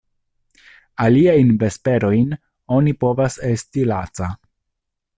[1.07, 2.33] Aliajn vesperojn
[2.79, 4.35] oni povas esti laca.